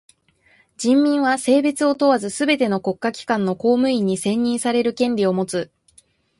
[0.79, 5.69] 人民は性別を問わずすべての国家機関の公務員に選任される権利をもつ。